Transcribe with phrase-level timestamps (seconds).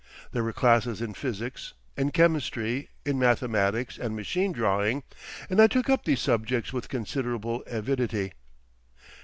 [0.31, 5.03] There were classes in physics, in chemistry, in mathematics and machine drawing,
[5.47, 8.33] and I took up these subjects with considerable avidity.